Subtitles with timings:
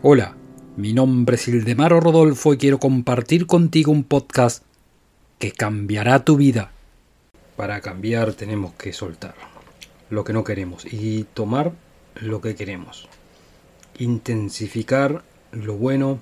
[0.00, 0.36] Hola,
[0.76, 4.62] mi nombre es Ildemaro Rodolfo y quiero compartir contigo un podcast
[5.40, 6.70] que cambiará tu vida.
[7.56, 9.34] Para cambiar tenemos que soltar
[10.08, 11.72] lo que no queremos y tomar
[12.14, 13.08] lo que queremos.
[13.98, 16.20] Intensificar lo bueno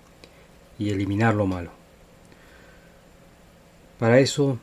[0.79, 1.71] y eliminar lo malo.
[3.99, 4.59] Para eso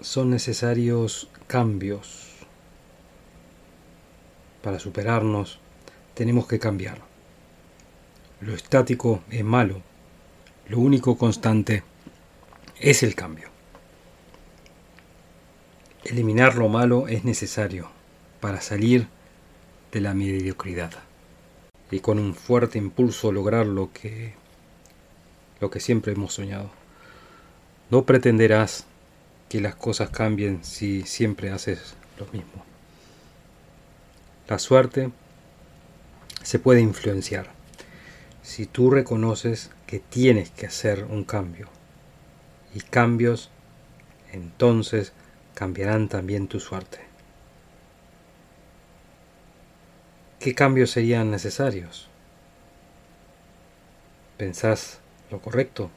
[0.00, 2.26] son necesarios cambios.
[4.62, 5.60] Para superarnos
[6.14, 7.15] tenemos que cambiar.
[8.40, 9.80] Lo estático es malo.
[10.68, 11.82] Lo único constante
[12.78, 13.48] es el cambio.
[16.04, 17.88] Eliminar lo malo es necesario
[18.40, 19.08] para salir
[19.90, 20.90] de la mediocridad
[21.90, 24.34] y con un fuerte impulso lograr lo que
[25.58, 26.70] lo que siempre hemos soñado.
[27.88, 28.84] No pretenderás
[29.48, 32.64] que las cosas cambien si siempre haces lo mismo.
[34.46, 35.10] La suerte
[36.42, 37.55] se puede influenciar
[38.46, 41.66] si tú reconoces que tienes que hacer un cambio.
[42.76, 43.50] Y cambios,
[44.30, 45.12] entonces
[45.54, 47.00] cambiarán también tu suerte.
[50.38, 52.08] ¿Qué cambios serían necesarios?
[54.36, 55.00] ¿Pensás
[55.32, 55.90] lo correcto?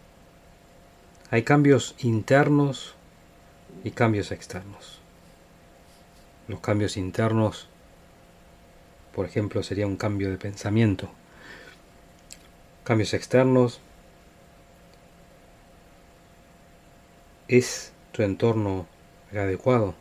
[1.29, 2.95] Hay cambios internos
[3.83, 5.01] y cambios externos.
[6.47, 7.67] Los cambios internos,
[9.13, 11.11] por ejemplo, sería un cambio de pensamiento.
[12.89, 13.81] Cambios externos
[17.47, 18.87] es tu entorno
[19.31, 19.93] adecuado.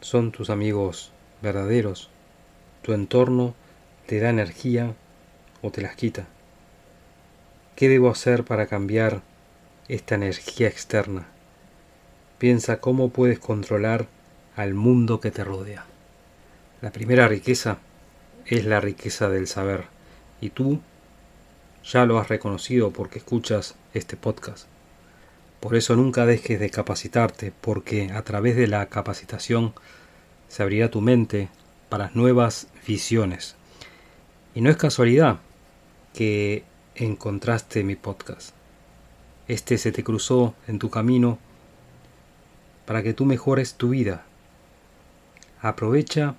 [0.00, 2.08] Son tus amigos verdaderos.
[2.80, 3.54] Tu entorno
[4.06, 4.94] te da energía
[5.60, 6.28] o te las quita.
[7.76, 9.20] ¿Qué debo hacer para cambiar
[9.86, 11.26] esta energía externa?
[12.38, 14.06] Piensa cómo puedes controlar
[14.56, 15.84] al mundo que te rodea.
[16.80, 17.76] La primera riqueza
[18.46, 19.84] es la riqueza del saber
[20.40, 20.80] y tú
[21.84, 24.66] ya lo has reconocido porque escuchas este podcast.
[25.60, 29.74] Por eso nunca dejes de capacitarte porque a través de la capacitación
[30.48, 31.48] se abrirá tu mente
[31.88, 33.56] para nuevas visiones.
[34.54, 35.38] Y no es casualidad
[36.14, 36.64] que
[36.94, 38.54] encontraste mi podcast.
[39.48, 41.38] Este se te cruzó en tu camino
[42.86, 44.24] para que tú mejores tu vida.
[45.60, 46.36] Aprovecha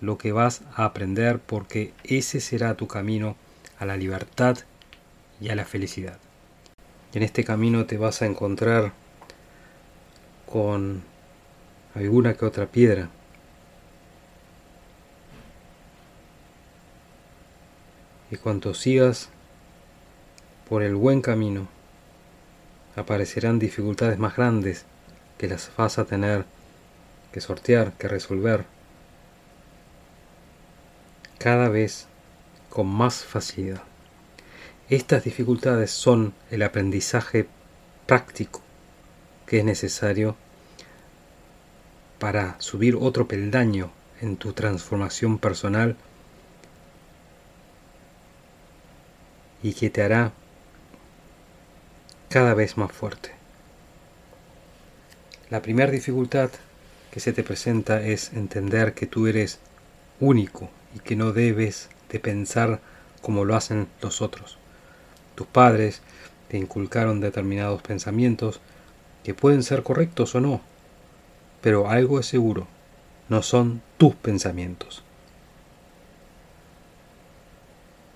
[0.00, 3.36] lo que vas a aprender porque ese será tu camino
[3.78, 4.58] a la libertad
[5.44, 6.18] y a la felicidad.
[7.12, 8.94] En este camino te vas a encontrar
[10.50, 11.02] con
[11.94, 13.10] alguna que otra piedra.
[18.30, 19.28] Y cuando sigas
[20.66, 21.68] por el buen camino,
[22.96, 24.86] aparecerán dificultades más grandes
[25.36, 26.46] que las vas a tener
[27.32, 28.64] que sortear, que resolver,
[31.36, 32.06] cada vez
[32.70, 33.82] con más facilidad.
[34.90, 37.48] Estas dificultades son el aprendizaje
[38.06, 38.60] práctico
[39.46, 40.36] que es necesario
[42.18, 43.90] para subir otro peldaño
[44.20, 45.96] en tu transformación personal
[49.62, 50.32] y que te hará
[52.28, 53.30] cada vez más fuerte.
[55.48, 56.50] La primera dificultad
[57.10, 59.60] que se te presenta es entender que tú eres
[60.20, 62.80] único y que no debes de pensar
[63.22, 64.58] como lo hacen los otros.
[65.34, 66.02] Tus padres
[66.48, 68.60] te inculcaron determinados pensamientos
[69.22, 70.60] que pueden ser correctos o no,
[71.60, 72.66] pero algo es seguro,
[73.28, 75.02] no son tus pensamientos.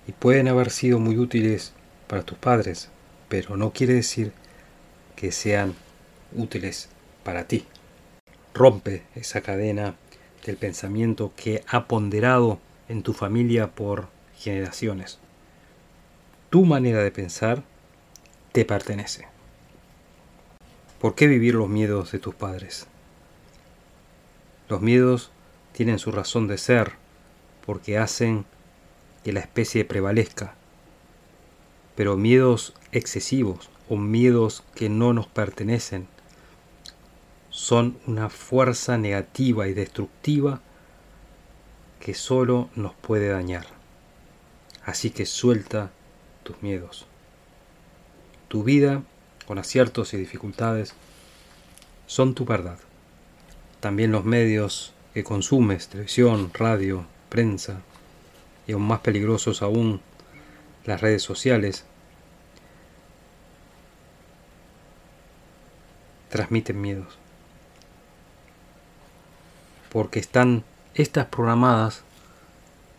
[0.07, 1.73] Y pueden haber sido muy útiles
[2.07, 2.89] para tus padres,
[3.27, 4.31] pero no quiere decir
[5.15, 5.75] que sean
[6.33, 6.89] útiles
[7.23, 7.65] para ti.
[8.53, 9.95] Rompe esa cadena
[10.45, 15.19] del pensamiento que ha ponderado en tu familia por generaciones.
[16.49, 17.61] Tu manera de pensar
[18.53, 19.27] te pertenece.
[20.99, 22.87] ¿Por qué vivir los miedos de tus padres?
[24.67, 25.29] Los miedos
[25.73, 26.93] tienen su razón de ser
[27.67, 28.45] porque hacen
[29.23, 30.55] que la especie prevalezca.
[31.95, 36.07] Pero miedos excesivos o miedos que no nos pertenecen
[37.51, 40.61] son una fuerza negativa y destructiva
[41.99, 43.67] que solo nos puede dañar.
[44.83, 45.91] Así que suelta
[46.49, 47.05] tus miedos.
[48.47, 49.03] Tu vida,
[49.45, 50.95] con aciertos y dificultades,
[52.07, 52.79] son tu verdad.
[53.81, 57.81] También los medios que consumes, televisión, radio, prensa,
[58.65, 60.01] y aún más peligrosos aún,
[60.85, 61.85] las redes sociales,
[66.29, 67.19] transmiten miedos.
[69.91, 70.63] Porque están
[70.95, 72.01] estas programadas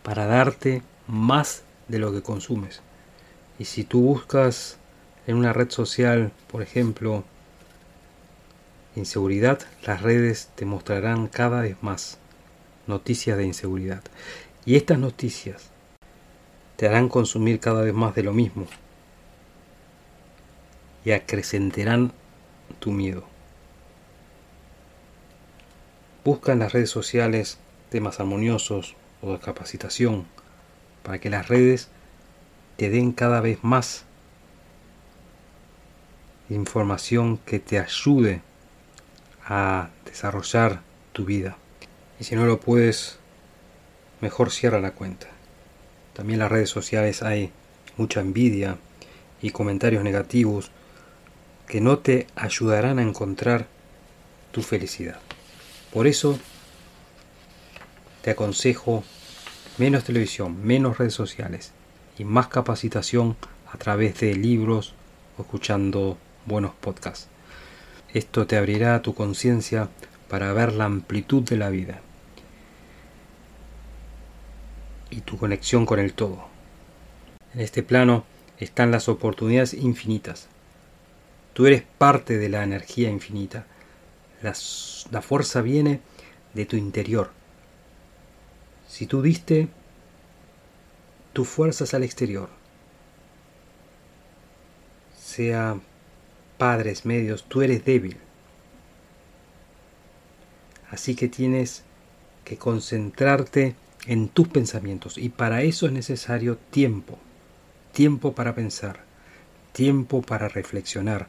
[0.03, 2.81] para darte más de lo que consumes.
[3.61, 4.79] Y si tú buscas
[5.27, 7.23] en una red social, por ejemplo,
[8.95, 12.17] inseguridad, las redes te mostrarán cada vez más
[12.87, 14.01] noticias de inseguridad.
[14.65, 15.69] Y estas noticias
[16.75, 18.65] te harán consumir cada vez más de lo mismo
[21.05, 22.13] y acrecentarán
[22.79, 23.25] tu miedo.
[26.25, 27.59] Busca en las redes sociales
[27.91, 30.25] temas armoniosos o de capacitación
[31.03, 31.91] para que las redes
[32.81, 34.05] te den cada vez más
[36.49, 38.41] información que te ayude
[39.45, 40.81] a desarrollar
[41.13, 41.57] tu vida.
[42.19, 43.19] Y si no lo puedes,
[44.19, 45.27] mejor cierra la cuenta.
[46.13, 47.51] También en las redes sociales hay
[47.97, 48.79] mucha envidia
[49.43, 50.71] y comentarios negativos
[51.67, 53.67] que no te ayudarán a encontrar
[54.51, 55.19] tu felicidad.
[55.93, 56.39] Por eso
[58.23, 59.03] te aconsejo
[59.77, 61.73] menos televisión, menos redes sociales
[62.21, 63.35] y más capacitación
[63.73, 64.93] a través de libros
[65.39, 67.27] o escuchando buenos podcasts.
[68.13, 69.89] Esto te abrirá tu conciencia
[70.29, 71.99] para ver la amplitud de la vida
[75.09, 76.45] y tu conexión con el todo.
[77.55, 78.23] En este plano
[78.59, 80.47] están las oportunidades infinitas.
[81.53, 83.65] Tú eres parte de la energía infinita.
[84.43, 84.53] La,
[85.09, 86.01] la fuerza viene
[86.53, 87.31] de tu interior.
[88.87, 89.69] Si tú diste
[91.33, 92.49] tus fuerzas al exterior,
[95.17, 95.79] sea
[96.57, 98.17] padres, medios, tú eres débil.
[100.89, 101.83] Así que tienes
[102.43, 103.75] que concentrarte
[104.07, 107.17] en tus pensamientos y para eso es necesario tiempo,
[107.93, 109.03] tiempo para pensar,
[109.71, 111.27] tiempo para reflexionar,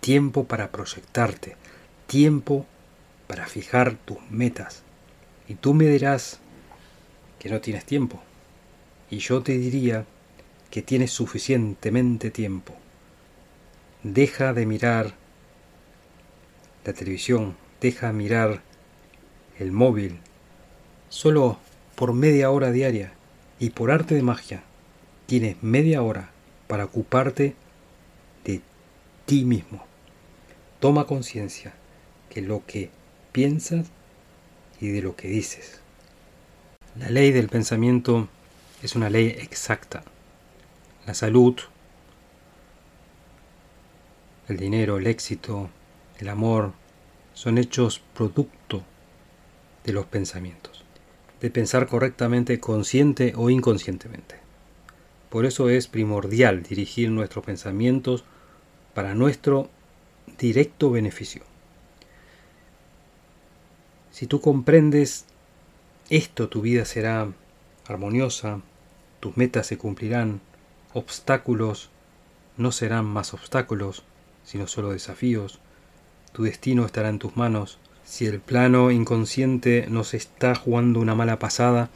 [0.00, 1.56] tiempo para proyectarte,
[2.06, 2.66] tiempo
[3.26, 4.82] para fijar tus metas.
[5.48, 6.40] Y tú me dirás
[7.38, 8.22] que no tienes tiempo.
[9.10, 10.04] Y yo te diría
[10.70, 12.74] que tienes suficientemente tiempo.
[14.02, 15.14] Deja de mirar
[16.84, 18.62] la televisión, deja de mirar
[19.58, 20.18] el móvil,
[21.08, 21.58] solo
[21.94, 23.12] por media hora diaria
[23.58, 24.62] y por arte de magia
[25.26, 26.30] tienes media hora
[26.68, 27.54] para ocuparte
[28.44, 28.62] de
[29.26, 29.84] ti mismo.
[30.80, 31.74] Toma conciencia
[32.30, 32.90] que lo que
[33.32, 33.88] piensas
[34.80, 35.80] y de lo que dices.
[36.96, 38.28] La ley del pensamiento
[38.82, 40.04] es una ley exacta.
[41.06, 41.56] La salud,
[44.48, 45.70] el dinero, el éxito,
[46.18, 46.72] el amor,
[47.34, 48.82] son hechos producto
[49.84, 50.84] de los pensamientos,
[51.40, 54.36] de pensar correctamente consciente o inconscientemente.
[55.30, 58.24] Por eso es primordial dirigir nuestros pensamientos
[58.94, 59.70] para nuestro
[60.38, 61.42] directo beneficio.
[64.10, 65.26] Si tú comprendes
[66.10, 67.28] esto, tu vida será
[67.88, 68.60] armoniosa,
[69.20, 70.40] tus metas se cumplirán,
[70.94, 71.90] obstáculos
[72.56, 74.02] no serán más obstáculos,
[74.44, 75.60] sino solo desafíos.
[76.32, 77.78] Tu destino estará en tus manos.
[78.04, 81.88] Si el plano inconsciente nos está jugando una mala pasada,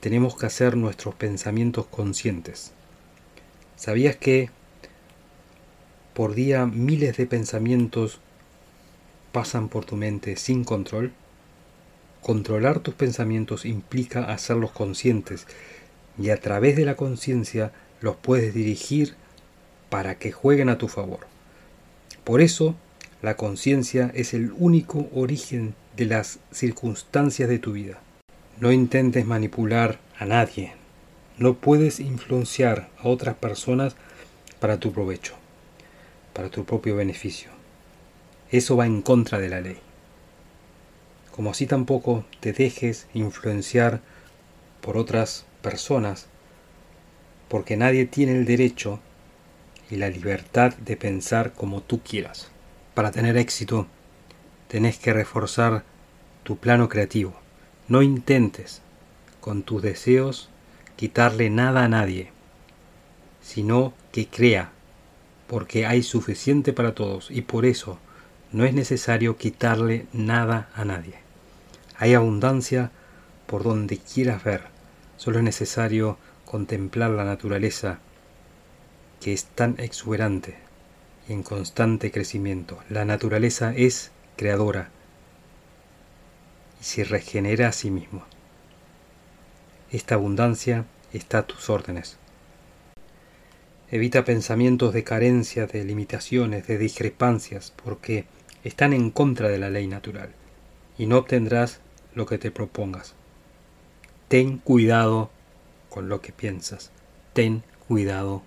[0.00, 2.72] tenemos que hacer nuestros pensamientos conscientes.
[3.76, 4.50] ¿Sabías que
[6.14, 8.20] por día miles de pensamientos
[9.30, 11.12] pasan por tu mente sin control?
[12.22, 15.46] Controlar tus pensamientos implica hacerlos conscientes
[16.18, 19.14] y a través de la conciencia los puedes dirigir
[19.88, 21.20] para que jueguen a tu favor.
[22.24, 22.74] Por eso,
[23.22, 28.00] la conciencia es el único origen de las circunstancias de tu vida.
[28.60, 30.72] No intentes manipular a nadie.
[31.38, 33.96] No puedes influenciar a otras personas
[34.60, 35.34] para tu provecho,
[36.32, 37.50] para tu propio beneficio.
[38.50, 39.78] Eso va en contra de la ley.
[41.38, 44.00] Como así tampoco te dejes influenciar
[44.80, 46.26] por otras personas,
[47.46, 48.98] porque nadie tiene el derecho
[49.88, 52.50] y la libertad de pensar como tú quieras.
[52.92, 53.86] Para tener éxito,
[54.66, 55.84] tenés que reforzar
[56.42, 57.34] tu plano creativo.
[57.86, 58.82] No intentes
[59.40, 60.48] con tus deseos
[60.96, 62.32] quitarle nada a nadie,
[63.40, 64.72] sino que crea,
[65.46, 68.00] porque hay suficiente para todos y por eso
[68.50, 71.27] no es necesario quitarle nada a nadie.
[71.98, 72.92] Hay abundancia
[73.46, 74.62] por donde quieras ver,
[75.16, 77.98] solo es necesario contemplar la naturaleza
[79.20, 80.56] que es tan exuberante
[81.28, 82.78] y en constante crecimiento.
[82.88, 84.90] La naturaleza es creadora
[86.80, 88.26] y se regenera a sí misma.
[89.90, 92.16] Esta abundancia está a tus órdenes.
[93.90, 98.26] Evita pensamientos de carencia, de limitaciones, de discrepancias, porque
[98.62, 100.30] están en contra de la ley natural,
[100.98, 101.80] y no obtendrás
[102.18, 103.14] lo que te propongas.
[104.28, 105.30] Ten cuidado
[105.88, 106.90] con lo que piensas
[107.38, 108.42] ten cuidado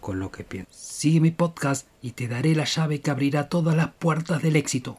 [0.00, 0.74] con lo que piensas.
[0.74, 4.96] Sigue mi podcast y te daré la llave que abrirá todas las puertas del éxito.